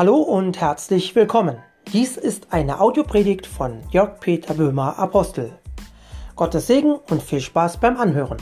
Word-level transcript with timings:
Hallo 0.00 0.16
und 0.16 0.58
herzlich 0.58 1.14
willkommen. 1.14 1.58
Dies 1.92 2.16
ist 2.16 2.54
eine 2.54 2.80
Audiopredigt 2.80 3.46
von 3.46 3.82
Jörg 3.90 4.18
Peter 4.18 4.54
Böhmer 4.54 4.98
Apostel. 4.98 5.52
Gottes 6.36 6.68
Segen 6.68 6.94
und 7.10 7.22
viel 7.22 7.42
Spaß 7.42 7.76
beim 7.80 7.98
Anhören. 7.98 8.38